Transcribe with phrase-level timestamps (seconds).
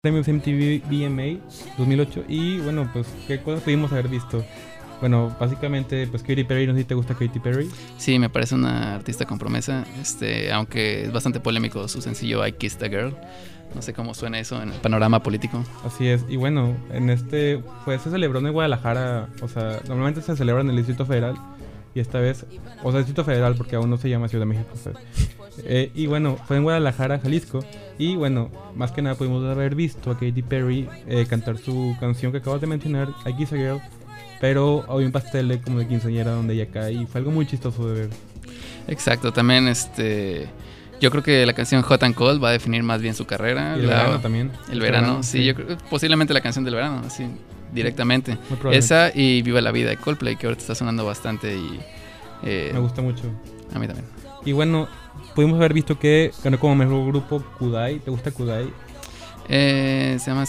[0.00, 1.40] premios MTV VMA
[1.76, 4.44] 2008 y bueno, pues qué cosas pudimos haber visto.
[5.00, 7.68] Bueno, básicamente, pues Katy Perry, no sé si te gusta Katy Perry.
[7.96, 12.52] Sí, me parece una artista con promesa, este, aunque es bastante polémico su sencillo I
[12.52, 13.16] Kissed a Girl.
[13.74, 15.64] No sé cómo suena eso en el panorama político.
[15.84, 20.36] Así es, y bueno, en este, pues se celebró en Guadalajara, o sea, normalmente se
[20.36, 21.36] celebra en el Distrito Federal,
[21.92, 22.46] y esta vez,
[22.84, 24.68] o sea, Distrito Federal, porque aún no se llama Ciudad de México.
[24.70, 24.96] Pues.
[25.64, 27.64] Eh, y bueno, fue en Guadalajara, Jalisco,
[27.98, 32.32] y bueno, más que nada pudimos haber visto a Katy Perry eh, cantar su canción
[32.32, 33.80] que acabas de mencionar, I Kiss a Girl,
[34.40, 37.46] pero había un pastel de como de quinceañera donde ella cae, y fue algo muy
[37.46, 38.10] chistoso de ver.
[38.86, 40.48] Exacto, también este
[41.00, 43.74] yo creo que la canción Hot and Cold va a definir más bien su carrera.
[43.74, 44.50] el verano también.
[44.70, 47.26] El, verano, sí, Yo creo, posiblemente la canción del verano, así
[47.72, 48.38] directamente.
[48.72, 51.80] Esa y Viva la Vida de Coldplay, que ahorita está sonando bastante y...
[52.42, 53.24] Eh, Me gusta mucho.
[53.74, 54.06] A mí también.
[54.44, 54.88] Y bueno,
[55.38, 58.00] pudimos haber visto que ganó como mejor grupo Kudai.
[58.00, 58.68] ¿Te gusta Kudai?
[59.48, 60.42] Eh, se llama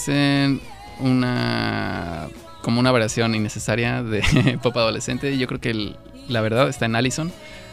[0.99, 2.27] una...
[2.63, 5.31] como una variación innecesaria de pop adolescente.
[5.31, 5.93] Y yo creo que
[6.27, 7.31] la verdad está en Allison.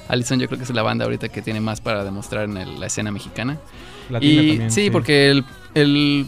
[0.08, 2.84] Allison yo creo que es la banda ahorita que tiene más para demostrar en la
[2.84, 3.56] escena mexicana.
[4.10, 6.26] Latina y, también, sí, porque el,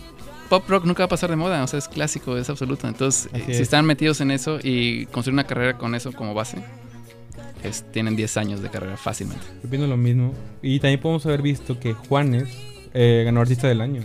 [0.49, 2.89] pop rock nunca va a pasar de moda, o sea, es clásico, es absoluto.
[2.89, 6.65] Entonces, si están metidos en eso y construir una carrera con eso como base,
[7.93, 9.45] tienen 10 años de carrera fácilmente.
[9.63, 10.33] Yo pienso lo mismo.
[10.63, 12.49] Y también podemos haber visto que Juanes
[12.95, 14.03] eh, ganó Artista del Año.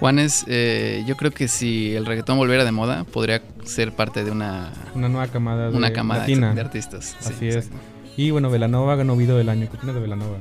[0.00, 4.32] Juanes, eh, yo creo que si el reggaetón volviera de moda, podría ser parte de
[4.32, 4.72] una...
[4.94, 7.16] Una nueva camada de, una camada de artistas.
[7.20, 7.70] Así es.
[8.16, 9.68] Y bueno, Velanova ganó Video del Año.
[9.70, 10.38] ¿Qué opinas de Velanova?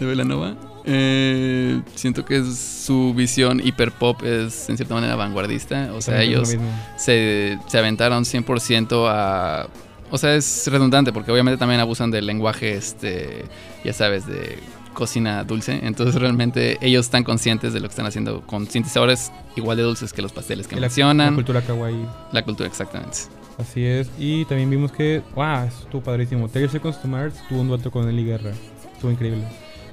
[0.00, 0.56] ¿De Velanova?
[0.84, 5.90] Eh, siento que su visión hiper pop es en cierta manera vanguardista.
[5.94, 6.56] O sea, ellos
[6.96, 9.68] se, se aventaron 100% a...
[10.12, 13.46] O sea, es redundante porque obviamente también abusan del lenguaje, este,
[13.82, 14.58] ya sabes, de
[14.92, 15.80] cocina dulce.
[15.82, 20.12] Entonces realmente ellos están conscientes de lo que están haciendo con sintetizadores igual de dulces
[20.12, 21.30] que los pasteles que mencionan.
[21.30, 22.06] La cultura kawaii.
[22.30, 23.20] La cultura, exactamente.
[23.58, 24.10] Así es.
[24.18, 26.46] Y también vimos que, wow, estuvo padrísimo.
[26.46, 28.52] Terry Seconds to Mars tuvo un dueto con Eli Guerra.
[28.92, 29.44] Estuvo increíble.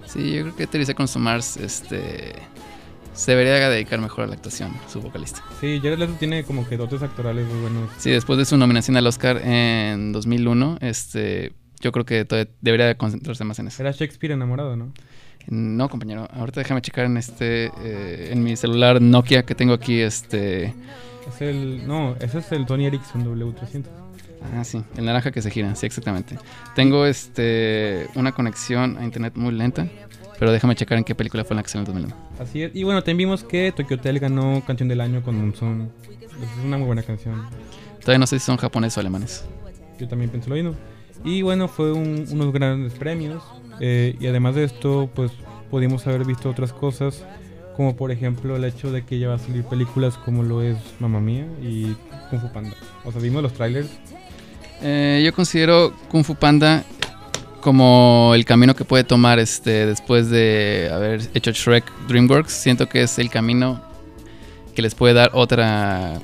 [0.06, 2.36] Sí, yo creo que Terry Seconds to Mars este,
[3.20, 5.44] se debería dedicar mejor a la actuación, su vocalista.
[5.60, 7.90] Sí, Jared Leto tiene como que dotes actorales muy buenos.
[7.98, 12.26] Sí, después de su nominación al Oscar en 2001, este, yo creo que
[12.62, 13.84] debería concentrarse más en eso.
[13.84, 14.94] Era Shakespeare enamorado, ¿no?
[15.48, 16.30] No, compañero.
[16.32, 20.74] Ahorita déjame checar en este, eh, en mi celular Nokia que tengo aquí, este
[21.28, 21.86] es el.
[21.86, 23.84] No, ese es el Tony Ericsson W300.
[24.56, 26.38] Ah, sí, el naranja que se gira, sí, exactamente.
[26.74, 29.90] Tengo este una conexión a internet muy lenta,
[30.40, 32.16] pero déjame checar en qué película fue la que salió en 2001.
[32.40, 35.92] Así es, y bueno, también vimos que Tokyo Hotel ganó Canción del Año con Monzón.
[36.42, 37.46] Es una muy buena canción.
[38.00, 39.46] Todavía no sé si son japoneses o alemanes.
[40.00, 40.76] Yo también pienso lo mismo.
[41.26, 43.44] Y bueno, fue unos grandes premios.
[43.82, 45.32] Eh, y además de esto, pues
[45.70, 47.24] pudimos haber visto otras cosas
[47.80, 50.78] como por ejemplo el hecho de que ya va a salir películas como lo es
[51.00, 51.96] Mamma Mía y
[52.30, 52.76] Kung Fu Panda.
[53.06, 53.88] O sea, vimos los trailers.
[54.82, 56.84] Eh, yo considero Kung Fu Panda
[57.60, 62.52] como el camino que puede tomar este después de haber hecho Shrek DreamWorks.
[62.52, 63.82] Siento que es el camino
[64.76, 66.20] que les puede dar otra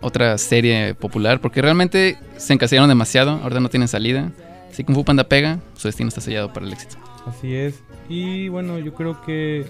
[0.00, 4.32] otra serie popular porque realmente se encasillaron demasiado, ahora no tienen salida.
[4.70, 6.96] Si Kung Fu Panda pega, su destino está sellado para el éxito.
[7.26, 7.82] Así es.
[8.08, 9.66] Y bueno, yo creo que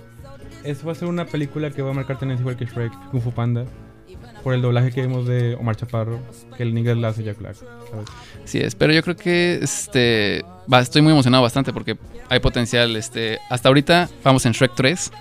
[0.64, 3.22] eso va a ser una película que va a marcar tendencia igual que Shrek, Kung
[3.22, 3.66] Fu Panda.
[4.42, 6.18] Por el doblaje que vimos de Omar Chaparro,
[6.56, 7.56] que el inglés la hace Jack Black.
[8.44, 11.96] Sí es, pero yo creo que este, va, estoy muy emocionado bastante porque
[12.28, 12.96] hay potencial.
[12.96, 15.12] Este, hasta ahorita vamos en Shrek 3.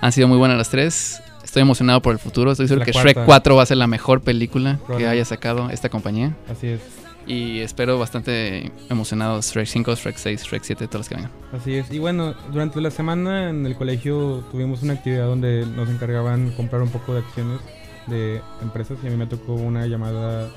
[0.00, 1.22] Han sido muy buenas las tres.
[1.44, 2.52] Estoy emocionado por el futuro.
[2.52, 5.88] Estoy seguro que Shrek 4 va a ser la mejor película que haya sacado esta
[5.88, 6.34] compañía.
[6.50, 6.80] Así es.
[7.26, 11.30] Y espero bastante emocionado Shrek 5, Shrek 6, Shrek 7, todos los que vengan.
[11.52, 11.90] Así es.
[11.92, 16.82] Y bueno, durante la semana en el colegio tuvimos una actividad donde nos encargaban comprar
[16.82, 17.60] un poco de acciones
[18.06, 20.50] de empresas y a mí me tocó una llamada,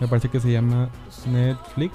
[0.00, 0.88] me parece que se llama
[1.26, 1.94] Netflix.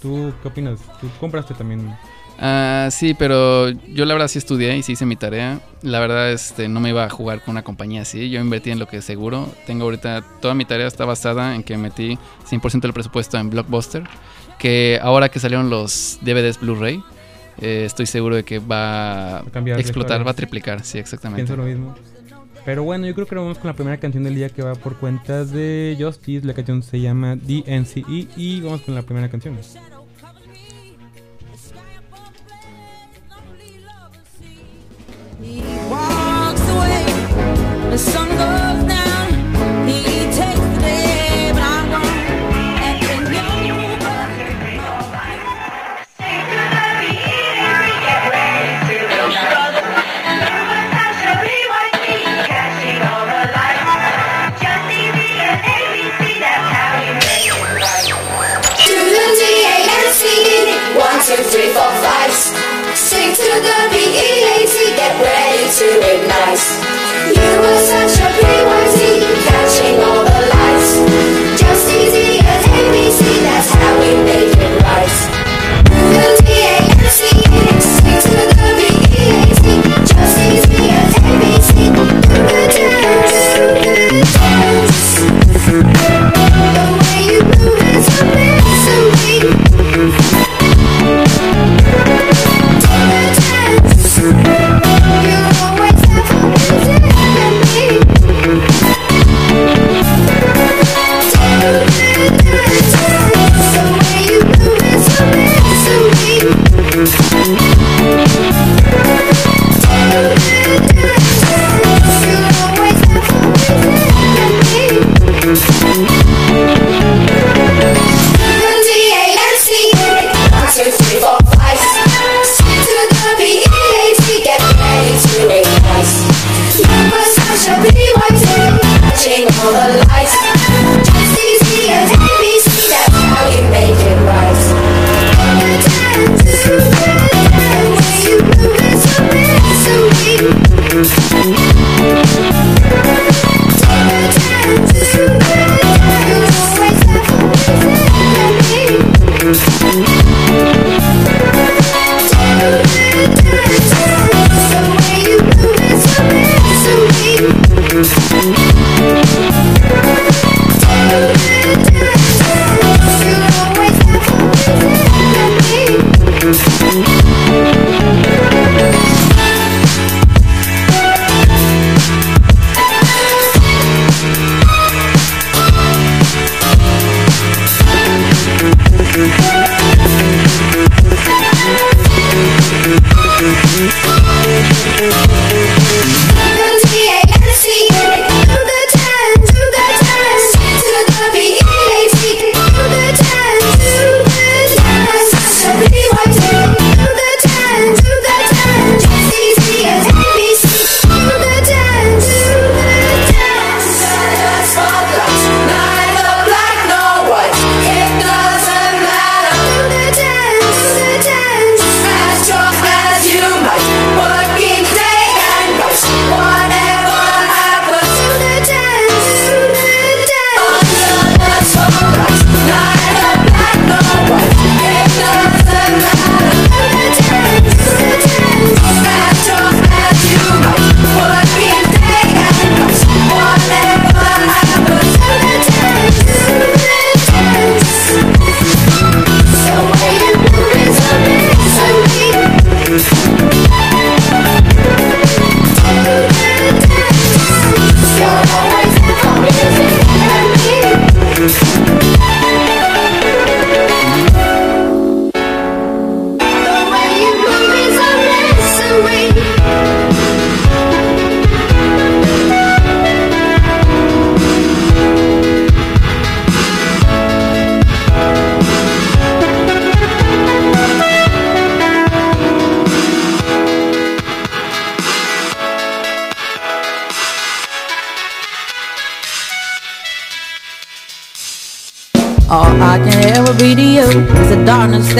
[0.00, 0.80] ¿Tú qué opinas?
[1.00, 1.94] ¿Tú compraste también?
[2.38, 5.60] Ah, sí, pero yo la verdad sí estudié y sí hice mi tarea.
[5.82, 8.30] La verdad este, no me iba a jugar con una compañía así.
[8.30, 9.48] Yo invertí en lo que seguro.
[9.66, 12.18] Tengo ahorita, toda mi tarea está basada en que metí
[12.50, 14.04] 100% del presupuesto en Blockbuster.
[14.58, 17.02] Que ahora que salieron los DVDs Blu-ray,
[17.60, 19.44] eh, estoy seguro de que va a
[19.78, 20.84] explotar, va a triplicar.
[20.84, 21.44] Sí, exactamente.
[21.44, 21.94] Pienso lo mismo.
[22.64, 24.96] Pero bueno, yo creo que vamos con la primera canción del día que va por
[24.96, 26.46] cuentas de Justice.
[26.46, 29.58] La canción se llama DNCE y vamos con la primera canción.
[63.52, 66.64] sugar, B-E-A-T, get ready to ignite.
[67.36, 68.56] You were such a pre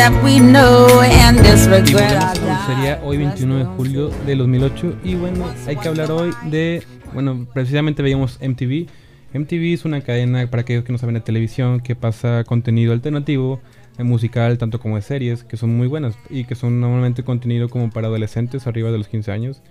[0.03, 1.39] that we know and
[2.67, 6.83] Sería hoy 21 de julio de 2008 y bueno, hay que hablar hoy de,
[7.15, 8.89] bueno, precisamente veíamos MTV.
[9.33, 13.61] MTV es una cadena para aquellos que no saben de televisión que pasa contenido alternativo
[13.99, 17.91] musical, tanto como de series, que son muy buenas y que son normalmente contenido como
[17.91, 19.63] para adolescentes arriba de los 15 años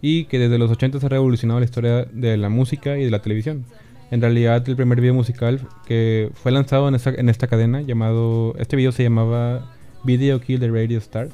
[0.00, 3.20] y que desde los 80 ha revolucionado la historia de la música y de la
[3.20, 3.64] televisión.
[4.12, 8.54] En realidad el primer video musical que fue lanzado en esta, en esta cadena llamado,
[8.58, 9.71] este video se llamaba
[10.04, 11.28] Video Kill the Radio Star.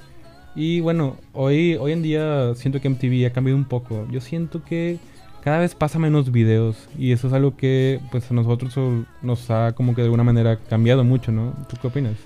[0.54, 4.06] Y bueno, hoy, hoy en día siento que MTV ha cambiado un poco.
[4.10, 4.98] Yo siento que
[5.42, 9.72] cada vez pasa menos videos y eso es algo que pues a nosotros nos ha
[9.72, 11.54] como que de alguna manera cambiado mucho, ¿no?
[11.68, 12.16] ¿Tú qué opinas?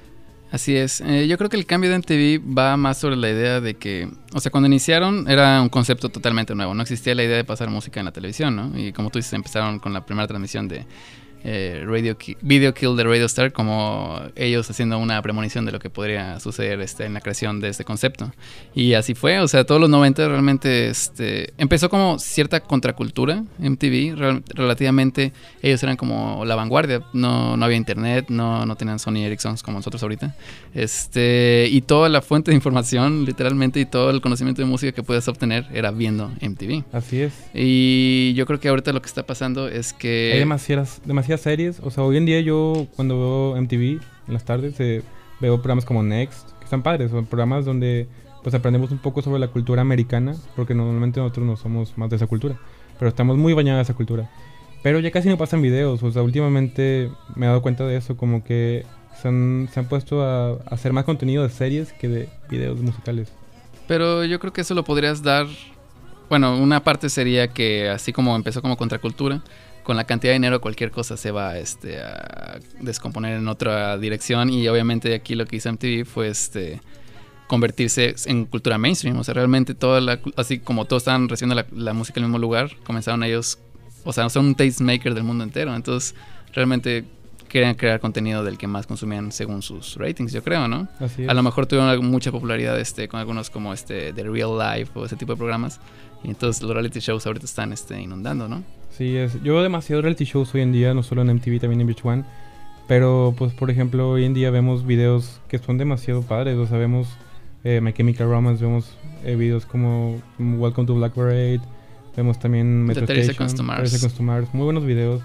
[0.50, 1.00] Así es.
[1.00, 4.06] Eh, yo creo que el cambio de MTV va más sobre la idea de que,
[4.34, 6.74] o sea, cuando iniciaron era un concepto totalmente nuevo.
[6.74, 8.78] No existía la idea de pasar música en la televisión, ¿no?
[8.78, 10.84] Y como tú dices, empezaron con la primera transmisión de
[11.44, 15.90] eh, Radio Video Kill de Radio Star, como ellos haciendo una premonición de lo que
[15.90, 18.32] podría suceder este, en la creación de este concepto.
[18.74, 24.42] Y así fue, o sea, todos los 90 realmente este, empezó como cierta contracultura MTV,
[24.54, 25.32] relativamente
[25.62, 29.78] ellos eran como la vanguardia, no, no había internet, no, no tenían Sony Ericsson como
[29.78, 30.34] nosotros ahorita,
[30.74, 35.02] este, y toda la fuente de información, literalmente, y todo el conocimiento de música que
[35.02, 36.84] puedes obtener era viendo MTV.
[36.92, 37.32] Así es.
[37.54, 40.30] Y yo creo que ahorita lo que está pasando es que...
[40.34, 41.80] Hay demasiadas, demasiadas series.
[41.80, 45.02] O sea, hoy en día yo cuando veo MTV en las tardes eh,
[45.40, 48.08] veo programas como Next, que están padres, son programas donde
[48.42, 52.16] pues aprendemos un poco sobre la cultura americana, porque normalmente nosotros no somos más de
[52.16, 52.56] esa cultura,
[52.98, 54.30] pero estamos muy bañados en esa cultura.
[54.82, 58.16] Pero ya casi no pasan videos, o sea, últimamente me he dado cuenta de eso,
[58.16, 58.84] como que
[59.20, 62.80] se han, se han puesto a, a hacer más contenido de series que de videos
[62.80, 63.32] musicales.
[63.86, 65.46] Pero yo creo que eso lo podrías dar
[66.32, 69.42] bueno, una parte sería que así como empezó como contracultura,
[69.82, 74.50] con la cantidad de dinero cualquier cosa se va este, a descomponer en otra dirección.
[74.50, 76.80] Y obviamente aquí lo que hizo MTV fue este
[77.52, 81.92] convertirse en cultura mainstream, o sea, realmente toda la, así como todos estaban recibiendo la,
[81.92, 83.58] música en el mismo lugar, comenzaron ellos,
[84.04, 86.14] o sea, son un tastemaker del mundo entero, entonces
[86.54, 87.04] realmente
[87.50, 90.88] querían crear contenido del que más consumían según sus ratings, yo creo, ¿no?
[91.28, 95.04] A lo mejor tuvieron mucha popularidad este, con algunos como este The Real Life o
[95.04, 95.78] ese tipo de programas,
[96.24, 98.62] y entonces los reality shows ahorita están este, inundando, ¿no?
[98.90, 99.42] Sí, es.
[99.42, 102.04] Yo veo demasiado reality shows hoy en día, no solo en MTV, también en Beach
[102.04, 102.24] One.
[102.86, 106.56] Pero, pues, por ejemplo, hoy en día vemos videos que son demasiado padres.
[106.56, 107.08] O sea, vemos
[107.64, 111.60] eh, My Chemical Romance, vemos eh, videos como Welcome to Black Parade.
[112.16, 113.66] Vemos también Metro Station,
[114.26, 114.48] Mars.
[114.52, 115.22] Muy buenos videos.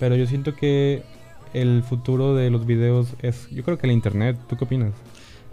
[0.00, 1.02] Pero yo siento que
[1.52, 4.38] el futuro de los videos es, yo creo que el internet.
[4.48, 4.92] ¿Tú qué opinas?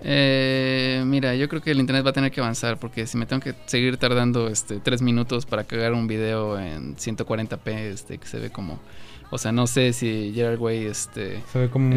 [0.03, 3.25] Eh, mira, yo creo que el internet va a tener que avanzar porque si me
[3.25, 8.27] tengo que seguir tardando este tres minutos para cagar un video en 140p, este que
[8.27, 8.79] se ve como,
[9.29, 11.41] o sea, no sé si Gerard Way este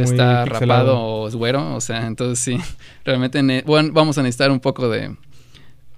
[0.02, 2.58] está rapado o es güero, o sea, entonces sí,
[3.04, 5.16] realmente bueno, vamos a necesitar un poco de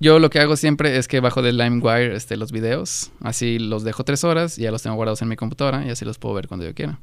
[0.00, 3.82] yo lo que hago siempre es que bajo de LimeWire este, los videos, así los
[3.82, 6.36] dejo tres horas y ya los tengo guardados en mi computadora y así los puedo
[6.36, 7.00] ver cuando yo quiera.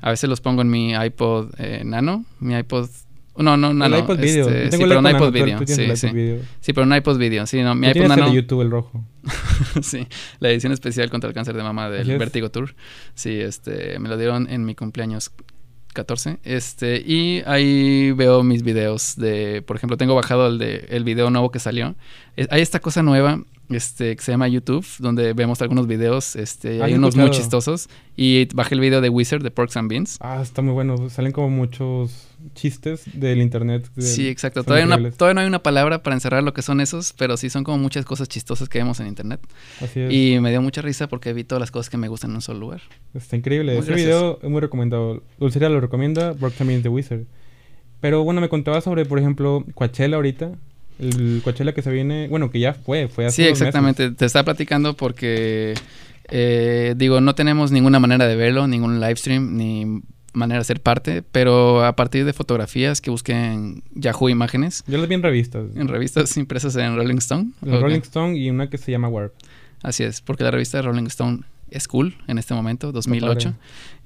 [0.00, 2.88] A veces los pongo en mi iPod eh, Nano, mi iPod
[3.36, 3.84] no, no, no.
[3.86, 4.48] El iPod Video.
[4.48, 5.58] Este, sí, pero un iPod Video.
[5.66, 6.08] Sí, sí.
[6.60, 7.46] sí, pero un iPod Video.
[7.46, 8.26] Sí, no, mi iPod Nano.
[8.26, 9.04] El de YouTube, el rojo.
[9.82, 10.06] sí,
[10.40, 12.74] la edición especial contra el cáncer de mama del Vertigo Tour.
[13.14, 15.32] Sí, este, me lo dieron en mi cumpleaños
[15.92, 16.38] 14.
[16.44, 21.30] Este, y ahí veo mis videos de, por ejemplo, tengo bajado el de el video
[21.30, 21.94] nuevo que salió.
[22.50, 26.94] hay esta cosa nueva este, que se llama YouTube, donde vemos algunos videos, este, hay
[26.94, 27.88] unos muy chistosos.
[28.16, 30.18] Y bajé el video de Wizard de Porks and Beans.
[30.20, 31.08] Ah, está muy bueno.
[31.08, 33.88] Salen como muchos chistes del internet.
[33.98, 34.64] sí, exacto.
[34.64, 37.78] Todavía, no hay una palabra para encerrar lo que son esos, pero sí son como
[37.78, 39.40] muchas cosas chistosas que vemos en internet.
[39.80, 40.12] Así es.
[40.12, 42.42] Y me dio mucha risa porque vi todas las cosas que me gustan en un
[42.42, 42.80] solo lugar.
[43.14, 43.76] Está increíble.
[43.78, 45.22] Ese video es muy recomendado.
[45.38, 47.24] Dulceria lo recomienda, Porks and Beans de Wizard.
[48.00, 50.52] Pero bueno, me contaba sobre, por ejemplo, Coachella ahorita.
[50.98, 54.10] El Coachella que se viene, bueno, que ya fue, fue hace Sí, exactamente.
[54.10, 55.74] Te estaba platicando porque,
[56.28, 60.80] eh, digo, no tenemos ninguna manera de verlo, ningún live stream, ni manera de ser
[60.80, 64.84] parte, pero a partir de fotografías que busqué en Yahoo Imágenes.
[64.86, 65.64] Yo las vi en revistas.
[65.76, 67.50] En revistas impresas en Rolling Stone.
[67.64, 69.34] En Rolling Stone y una que se llama Warp.
[69.82, 73.54] Así es, porque la revista de Rolling Stone es cool en este momento, 2008.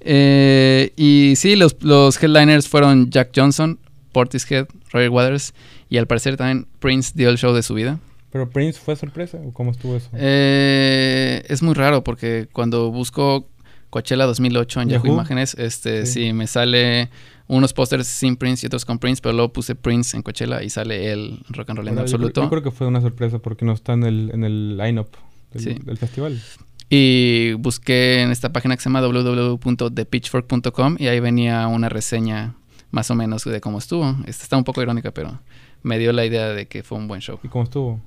[0.01, 3.79] Eh, y sí, los, los headliners fueron Jack Johnson,
[4.13, 5.55] Portishead, Roger Waters
[5.89, 7.99] y al parecer también Prince dio el show de su vida.
[8.31, 10.09] ¿Pero Prince fue sorpresa o cómo estuvo eso?
[10.13, 13.49] Eh, es muy raro porque cuando busco
[13.91, 16.33] Coachella 2008 en Yahoo, Imágenes, este, sí.
[16.33, 17.11] me sale
[17.49, 20.71] unos pósters sin Prince y otros con Prince, pero luego puse Prince en Coachella y
[20.71, 22.43] sale el rock and roll en absoluto.
[22.43, 25.09] Yo creo, que fue una sorpresa porque no está en el, en el line-up
[25.53, 26.41] del, del festival.
[26.89, 32.55] Y busqué en esta página que se llama www.thepitchfork.com y ahí venía una reseña
[32.91, 34.17] más o menos de cómo estuvo.
[34.27, 35.41] Esta está un poco irónica, pero
[35.83, 37.39] me dio la idea de que fue un buen show.
[37.43, 38.01] ¿Y cómo estuvo?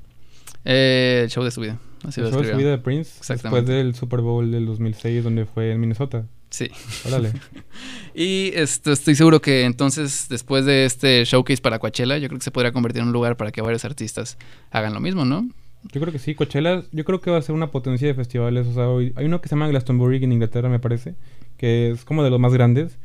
[0.65, 1.79] Eh, el show de su vida.
[2.03, 3.21] Así el show de su vida de Prince.
[3.33, 6.25] Después del Super Bowl del 2006, donde fue en Minnesota.
[6.49, 6.69] Sí.
[7.05, 7.33] Órale.
[8.15, 12.43] y esto, estoy seguro que entonces, después de este showcase para Coachella, yo creo que
[12.43, 14.37] se podría convertir en un lugar para que varios artistas
[14.71, 15.47] hagan lo mismo, ¿no?
[15.93, 18.67] Yo creo que sí, Coachella, yo creo que va a ser una potencia de festivales.
[18.67, 21.15] O sea, hoy, hay uno que se llama Glastonbury en Inglaterra, me parece,
[21.57, 22.97] que es como de los más grandes.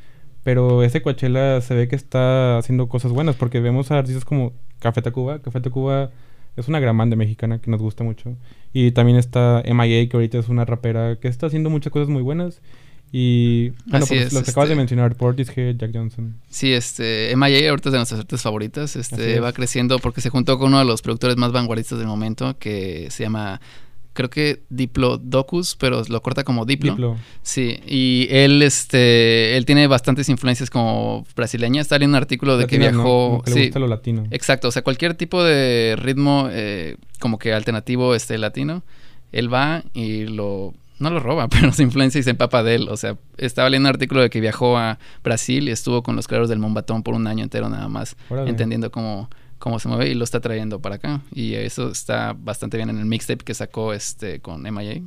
[0.42, 4.52] Pero ese Coachella se ve que está haciendo cosas buenas porque vemos a artistas como
[4.78, 5.40] Café Tacuba.
[5.40, 6.10] Café Tacuba
[6.56, 8.36] es una gran banda mexicana que nos gusta mucho.
[8.72, 12.22] Y también está MIA, que ahorita es una rapera que está haciendo muchas cosas muy
[12.22, 12.60] buenas.
[13.16, 16.34] Y bueno, pues lo que acabas de este mencionar, Portishead, Jack Johnson.
[16.50, 18.96] Sí, este, MIA ahorita es de nuestras artes favoritas.
[18.96, 22.58] Este, va creciendo porque se juntó con uno de los productores más vanguardistas del momento
[22.58, 23.60] que se llama
[24.14, 26.92] creo que Diplodocus, pero lo corta como Diplo.
[26.92, 27.16] Diplo.
[27.42, 31.82] Sí, y él este él tiene bastantes influencias como brasileña.
[31.82, 34.24] Está en un artículo de que viajó, que le gusta lo latino.
[34.30, 38.82] Exacto, o sea, cualquier tipo de ritmo eh, como que alternativo este latino,
[39.32, 42.88] él va y lo no lo roba, pero se influencia y se empapa de él.
[42.88, 46.26] O sea, estaba leyendo un artículo de que viajó a Brasil y estuvo con los
[46.26, 48.16] creadores del Mombatón por un año entero nada más,
[48.46, 49.28] entendiendo cómo
[49.64, 51.22] cómo se mueve y lo está trayendo para acá.
[51.34, 55.00] Y eso está bastante bien en el mixtape que sacó este con MIA.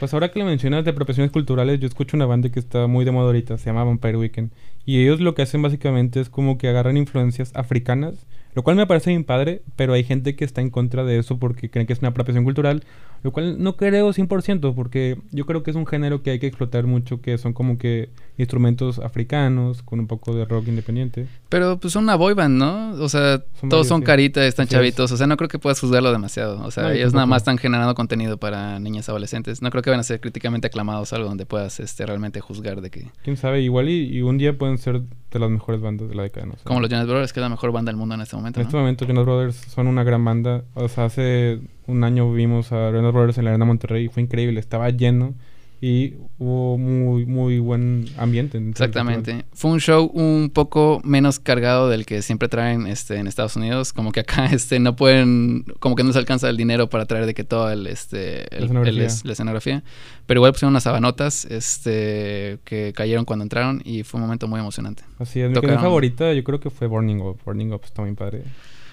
[0.00, 3.04] Pues ahora que le mencionas de profesiones culturales, yo escucho una banda que está muy
[3.04, 4.50] de moda ahorita, se llama Vampire Weekend.
[4.84, 8.86] Y ellos lo que hacen básicamente es como que agarran influencias africanas, lo cual me
[8.86, 11.92] parece bien padre, pero hay gente que está en contra de eso porque creen que
[11.92, 12.82] es una apropiación cultural
[13.22, 16.46] lo cual no creo 100%, porque yo creo que es un género que hay que
[16.46, 21.26] explotar mucho, que son como que instrumentos africanos, con un poco de rock independiente.
[21.50, 22.92] Pero pues son una boy band, ¿no?
[22.92, 26.64] O sea, todos son caritas, están chavitos, o sea, no creo que puedas juzgarlo demasiado.
[26.64, 29.60] O sea, ellos nada más están generando contenido para niñas adolescentes.
[29.60, 32.90] No creo que van a ser críticamente aclamados algo donde puedas este, realmente juzgar de
[32.90, 33.10] que...
[33.22, 35.02] Quién sabe, igual y, un día pueden ser
[35.38, 37.48] de las mejores bandas de la década, no Como los Jonas Brothers, que es la
[37.48, 40.24] mejor banda del mundo en este momento, En este momento Jonas Brothers son una gran
[40.24, 40.64] banda.
[40.74, 44.22] O sea, hace un año vimos a Jonas Brothers en la Arena Monterrey y fue
[44.22, 45.34] increíble, estaba lleno
[45.82, 48.58] y hubo muy muy buen ambiente.
[48.58, 49.46] Exactamente.
[49.52, 53.94] Fue un show un poco menos cargado del que siempre traen este en Estados Unidos,
[53.94, 57.24] como que acá este no pueden como que no se alcanza el dinero para traer
[57.24, 59.82] de que todo el este la, escenografía.
[60.26, 64.60] pero igual pusieron unas sabanotas este que cayeron cuando entraron y fue un momento muy
[64.60, 65.02] emocionante.
[65.18, 67.38] Así es, mi favorita yo creo que fue Burning Up.
[67.44, 68.42] Burning Up está muy padre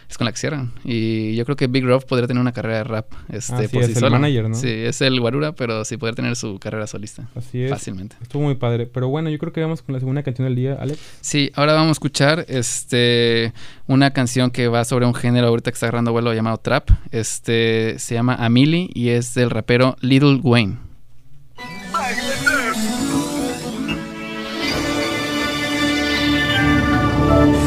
[0.10, 0.72] es con la que cierran.
[0.84, 3.84] Y yo creo que Big Rob podría tener una carrera de rap este, ah, por
[3.84, 4.56] sí es el manager, ¿no?
[4.56, 7.28] Sí, es el guarura, pero sí podría tener su carrera solista.
[7.36, 7.70] Así es.
[7.70, 8.16] Fácilmente.
[8.22, 8.86] Estuvo muy padre.
[8.86, 11.00] Pero bueno, yo creo que vamos con la segunda canción del día, Alex.
[11.22, 13.54] Sí, ahora vamos a escuchar este
[13.88, 16.90] una canción que va sobre un género ahorita que está agarrando vuelo llamado trap.
[17.12, 20.87] Este se llama Amili y es del rapero Little Wayne.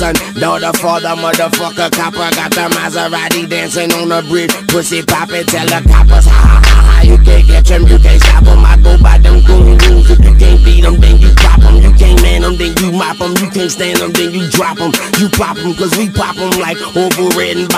[0.00, 2.32] son, daughter, father, motherfucker, copper.
[2.32, 4.50] Got the Maserati dancing on the bridge.
[4.68, 7.02] Pussy poppin', tell the coppers, ha ha ha ha.
[7.04, 8.64] You can't catch them, you can't stop them.
[8.64, 10.08] I go by them goon rules.
[10.08, 11.76] If you can't beat them, then you pop them.
[11.84, 13.36] You can't man them, then you mop them.
[13.36, 14.92] You can't stand them, then you drop them.
[15.20, 17.68] You pop them, cause we pop them like over red and.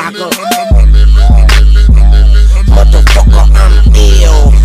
[2.70, 4.62] Motherfucker, I'm ill.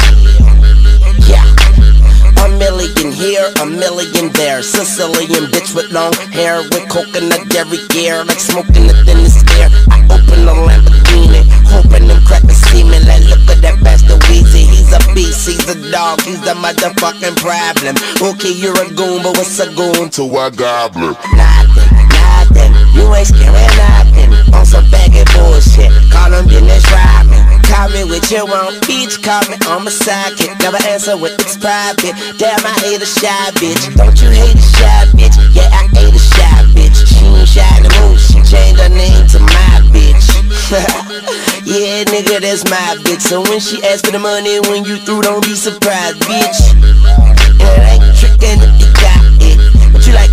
[2.57, 4.63] Million here, a million there.
[4.63, 9.69] Sicilian bitch with long hair, with coconut dairy gear, like smoking the thinnest air.
[9.89, 12.97] I open the Lamborghini, hoping them crackers see me.
[13.05, 14.65] Like, look at that bastard Weezy.
[14.65, 17.95] He's a beast, he's a dog, he's the motherfucking problem.
[18.25, 21.15] Okay, you're a goon, but what's a goon to a goblin?
[21.37, 22.71] Nothing, nothing.
[22.93, 24.29] You ain't scaring nothing.
[24.53, 25.91] On some baggy bullshit.
[26.11, 27.57] Call him Dennis Rodman.
[27.67, 30.55] Call me with your own bitch, call me on my sidekick.
[30.63, 32.15] Never answer with it's private.
[32.39, 33.93] Damn, I hate a shy bitch.
[33.95, 35.35] Don't you hate a shy bitch?
[35.51, 36.95] Yeah, I hate a shy bitch.
[37.05, 38.17] She ain't shy no more.
[38.17, 40.25] She changed her name to my bitch.
[41.67, 43.21] yeah, nigga, that's my bitch.
[43.21, 46.71] So when she asks for the money, when you through, don't be surprised, bitch.
[46.71, 49.91] And it ain't trickin' if you got it.
[49.91, 50.31] But you like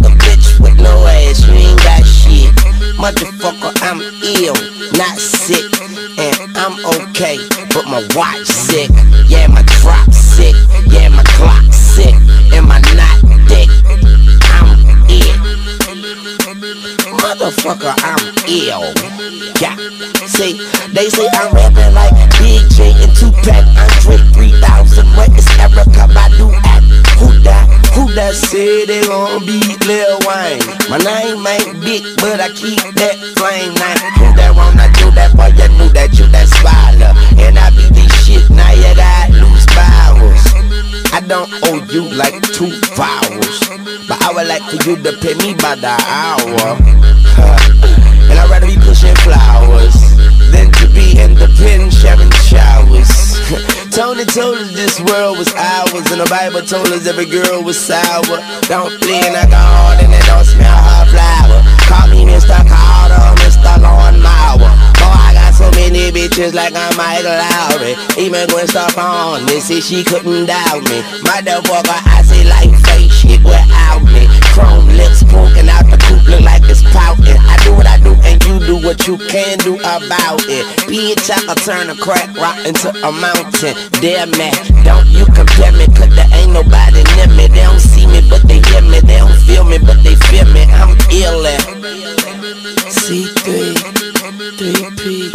[0.84, 1.40] no ass.
[1.48, 2.52] You
[3.00, 4.54] Motherfucker, I'm ill,
[4.96, 5.66] not sick.
[6.16, 7.36] And I'm okay,
[7.74, 8.88] but my watch sick.
[9.26, 10.54] Yeah, my drop sick.
[10.86, 12.14] Yeah, my clock sick.
[12.54, 13.68] And my knot dick.
[14.56, 14.78] I'm
[15.10, 15.36] ill.
[17.18, 18.84] Motherfucker, I'm ill.
[19.60, 19.76] Yeah.
[20.26, 20.60] See,
[20.94, 23.64] they say I'm rapping like Big J and Tupac.
[23.76, 25.06] Andre 3000.
[25.16, 26.73] What is Erica Badu?
[27.20, 27.66] Who that?
[27.94, 30.62] Who that say they gon' be Lil Wayne?
[30.90, 34.00] My name ain't big, but I keep that flame name.
[34.18, 35.35] Who that wanna do that?
[35.37, 37.12] Boy, you knew that you that spider.
[37.38, 40.44] And I be this shit, now you got loose powers.
[41.14, 43.59] I don't owe you like two vowels,
[44.09, 46.74] but I would like for you to pay me by the hour.
[48.27, 49.94] and I'd rather be pushing flowers
[50.50, 52.83] than to be in the pen sharing showers.
[53.94, 57.78] Tony told us this world was ours, and the Bible told us every girl was
[57.78, 58.42] sour.
[58.66, 61.62] Don't lean like a heart and don't smell her flower.
[61.87, 62.59] Call me Mr.
[62.66, 63.78] Carter, Mr.
[63.78, 64.74] Lawn Mower.
[64.98, 67.94] Boy, I got so many bitches like I'm Michael Lowry.
[68.18, 70.98] Even Gwen Stefani said she couldn't doubt me.
[71.22, 74.26] Motherfucker, I say like fake shit without me.
[74.50, 77.38] Chrome lips poking out the coop, look like it's pouting.
[77.38, 80.64] I do what I do, you do what you can do about it.
[80.88, 83.74] Bitch, I can turn a crack rock into a mountain.
[84.00, 84.54] Damn man,
[84.85, 87.48] don't you compare me, cause there ain't nobody near me.
[87.48, 89.00] They don't see me, but they hear me.
[89.00, 90.62] They don't feel me, but they feel me.
[90.62, 91.61] I'm ill at
[92.90, 93.74] C3,
[94.59, 95.35] 3P.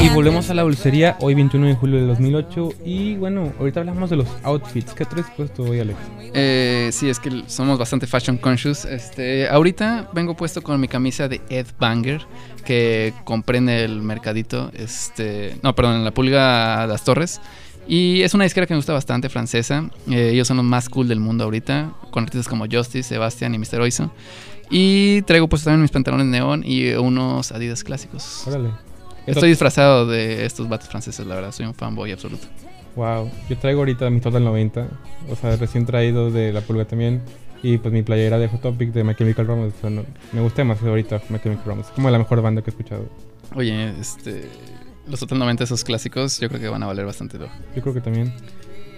[0.00, 4.10] Y volvemos a la dulcería hoy 21 de julio de 2008 y bueno, ahorita hablamos
[4.10, 4.94] de los outfits.
[4.94, 5.98] ¿Qué traes puesto hoy, Alex?
[6.32, 8.84] Eh, sí, es que somos bastante fashion conscious.
[8.84, 12.24] Este, ahorita vengo puesto con mi camisa de Ed Banger
[12.64, 17.40] que comprende el mercadito, este, no, perdón, en la pulga Las Torres.
[17.88, 19.90] Y es una disquera que me gusta bastante, francesa.
[20.08, 23.58] Eh, ellos son los más cool del mundo ahorita, con artistas como Justice, Sebastian y
[23.58, 23.80] Mr.
[23.80, 24.12] Oizo.
[24.76, 28.44] Y traigo pues también mis pantalones neón y unos Adidas clásicos.
[28.44, 28.70] Órale.
[29.24, 31.52] Estoy disfrazado de estos bates franceses, la verdad.
[31.52, 32.48] Soy un fanboy absoluto.
[32.96, 33.30] Wow.
[33.48, 34.88] Yo traigo ahorita mi Total 90.
[35.30, 37.22] O sea, recién traído de la pulga también.
[37.62, 39.76] Y pues mi playera de Hot Topic de My Chemical Romance.
[40.32, 41.90] me gusta demasiado ahorita My Chemical Romance.
[41.90, 43.08] Es como la mejor banda que he escuchado.
[43.54, 44.48] Oye, este...
[45.06, 47.38] Los Total 90, esos clásicos, yo creo que van a valer bastante.
[47.38, 48.34] Yo creo que también.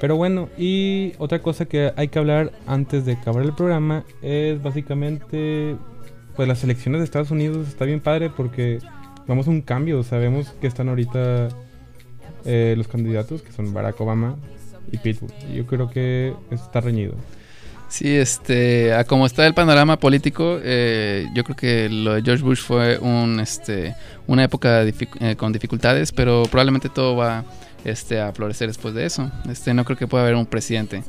[0.00, 4.62] Pero bueno, y otra cosa que hay que hablar antes de acabar el programa es
[4.62, 5.76] básicamente,
[6.34, 8.78] pues las elecciones de Estados Unidos está bien padre porque
[9.26, 10.02] vamos a un cambio.
[10.02, 11.48] Sabemos que están ahorita
[12.44, 14.36] eh, los candidatos, que son Barack Obama
[14.92, 15.32] y Pitbull.
[15.54, 17.14] Yo creo que está reñido.
[17.88, 22.60] Sí, este, como está el panorama político, eh, yo creo que lo de George Bush
[22.60, 23.94] fue un, este,
[24.26, 27.44] una época eh, con dificultades, pero probablemente todo va
[27.84, 29.30] este, a florecer después de eso.
[29.48, 31.02] Este, no creo que pueda haber un presidente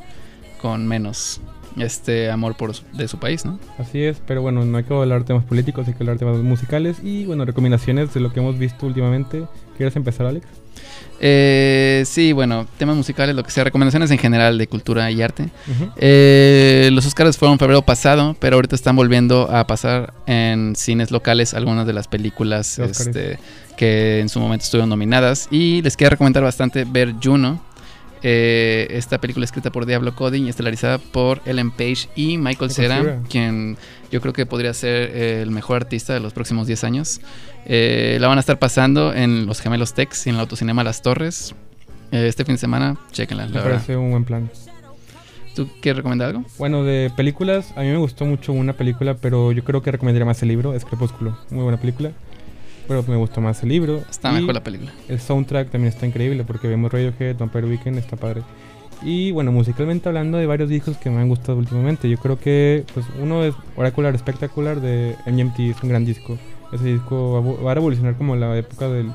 [0.61, 1.39] con menos
[1.77, 3.59] este amor por de su país, ¿no?
[3.77, 6.97] Así es, pero bueno, no hay que hablar temas políticos, hay que hablar temas musicales
[7.03, 9.45] y bueno, recomendaciones de lo que hemos visto últimamente.
[9.77, 10.47] ¿Quieres empezar, Alex?
[11.19, 15.49] Eh, sí, bueno, temas musicales, lo que sea, recomendaciones en general de cultura y arte.
[15.97, 21.11] Eh, los Oscars fueron en febrero pasado, pero ahorita están volviendo a pasar en cines
[21.11, 23.39] locales algunas de las películas este,
[23.77, 25.47] que en su momento estuvieron nominadas.
[25.51, 27.66] Y les quiero recomendar bastante ver Juno.
[28.23, 33.21] Eh, esta película escrita por Diablo Cody y estelarizada por Ellen Page y Michael Cera,
[33.29, 33.77] quien
[34.11, 37.21] yo creo que podría ser el mejor artista de los próximos 10 años.
[37.65, 41.01] Eh, la van a estar pasando en Los Gemelos Tex y en el Autocinema Las
[41.01, 41.53] Torres.
[42.11, 43.47] Eh, este fin de semana, chequenla.
[43.47, 44.49] Me parece un buen plan.
[45.53, 46.45] ¿Tú quieres recomendar algo?
[46.57, 50.25] Bueno, de películas, a mí me gustó mucho una película, pero yo creo que recomendaría
[50.25, 51.37] más el libro, es Crepúsculo.
[51.49, 52.11] Muy buena película.
[52.87, 54.03] Pero me gustó más el libro.
[54.09, 54.91] Está mejor la película.
[55.07, 58.43] El soundtrack también está increíble porque vemos Radiohead, Vampire Weekend, está padre.
[59.03, 62.09] Y bueno, musicalmente hablando de varios discos que me han gustado últimamente.
[62.09, 66.37] Yo creo que pues uno es Oracular Espectacular de MGMT, es un gran disco.
[66.71, 69.11] Ese disco va a revolucionar como la época del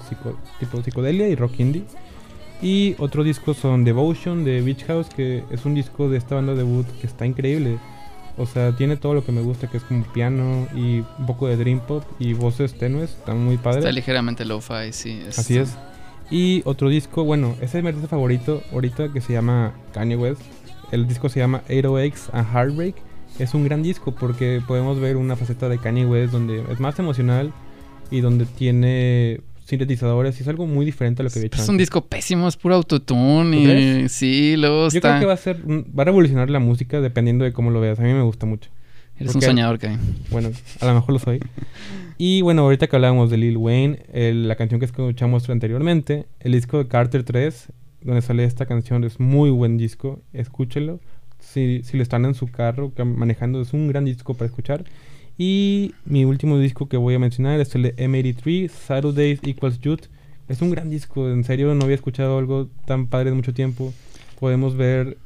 [0.61, 1.85] tipo psicodelia y rock indie.
[2.63, 6.55] Y otro disco son Devotion de Beach House, que es un disco de esta banda
[6.55, 7.79] debut que está increíble.
[8.39, 11.49] O sea, tiene todo lo que me gusta, que es como piano y un poco
[11.49, 13.85] de dream pop y voces tenues, están muy padres.
[13.85, 15.23] Está ligeramente lo-fi, sí.
[15.29, 15.77] Así es.
[16.31, 20.41] Y otro disco, bueno, ese es mi artista favorito ahorita que se llama Kanye West.
[20.91, 22.97] El disco se llama 808 and Heartbreak
[23.39, 26.99] es un gran disco porque podemos ver una faceta de Kanye West donde es más
[26.99, 27.53] emocional
[28.11, 31.63] y donde tiene sintetizadores y es algo muy diferente a lo que había hecho.
[31.63, 35.37] Es un disco pésimo, es puro autotune y sí, luego Yo creo que va a
[35.37, 37.99] ser va a revolucionar la música dependiendo de cómo lo veas.
[37.99, 38.71] A mí me gusta mucho.
[39.19, 39.99] Eres un soñador, Kai.
[40.31, 41.41] Bueno, a lo mejor lo soy.
[42.19, 46.79] Y bueno, ahorita que hablábamos de Lil Wayne, la canción que escuchamos anteriormente, el disco
[46.79, 47.69] de Carter 3,
[48.03, 50.21] donde sale esta canción, es muy buen disco.
[50.33, 51.01] Escúchelo.
[51.39, 54.85] Si, si lo están en su carro manejando, es un gran disco para escuchar.
[55.45, 60.03] Y mi último disco que voy a mencionar es el de M83, Saturdays Equals Youth.
[60.49, 63.93] Es un gran disco, en serio no había escuchado algo tan padre de mucho tiempo.
[64.39, 65.19] Podemos ver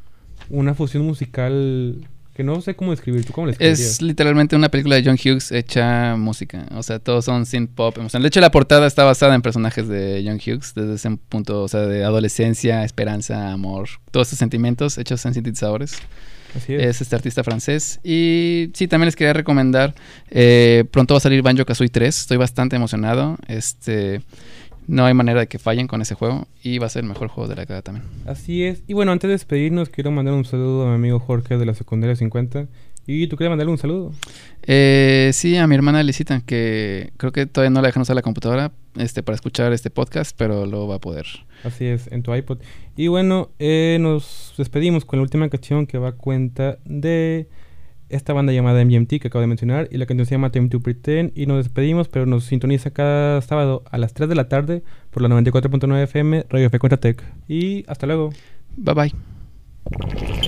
[0.48, 1.96] una fusión musical
[2.34, 3.26] que no sé cómo describir.
[3.26, 6.66] ¿Tú cómo Es literalmente una película de John Hughes hecha música.
[6.70, 7.98] O sea, todos son synth pop.
[7.98, 11.68] De hecho, la portada está basada en personajes de John Hughes desde ese punto, o
[11.68, 15.98] sea, de adolescencia, esperanza, amor, todos esos sentimientos hechos en sintetizadores.
[16.56, 16.82] Así es.
[16.82, 17.00] es.
[17.02, 18.00] este artista francés.
[18.02, 19.94] Y sí, también les quería recomendar.
[20.30, 22.20] Eh, pronto va a salir Banjo Kazooie 3.
[22.20, 23.36] Estoy bastante emocionado.
[23.48, 24.22] Este.
[24.88, 27.26] No hay manera de que fallen con ese juego y va a ser el mejor
[27.28, 28.06] juego de la década también.
[28.24, 28.84] Así es.
[28.86, 31.74] Y bueno, antes de despedirnos, quiero mandar un saludo a mi amigo Jorge de la
[31.74, 32.68] secundaria 50.
[33.08, 34.12] ¿Y tú quieres mandarle un saludo?
[34.62, 38.22] Eh, sí, a mi hermana Elisita, que creo que todavía no la dejan usar la
[38.22, 41.26] computadora este, para escuchar este podcast, pero lo va a poder.
[41.64, 42.58] Así es, en tu iPod.
[42.96, 47.48] Y bueno, eh, nos despedimos con la última canción que va a cuenta de
[48.08, 50.80] esta banda llamada MGMT que acabo de mencionar y la canción se llama Time to
[50.80, 54.82] Pretend y nos despedimos, pero nos sintoniza cada sábado a las 3 de la tarde
[55.10, 57.22] por la 94.9 FM Radio F Tech.
[57.48, 58.30] Y hasta luego.
[58.76, 60.45] Bye bye.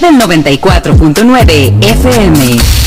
[0.00, 2.85] Del 94.9 FM.